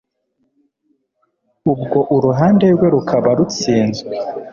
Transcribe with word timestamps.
ubwo 1.73 1.99
uruhande 2.15 2.65
rwe 2.75 2.87
rukaba 2.93 3.29
rutsinzwe 3.37 4.11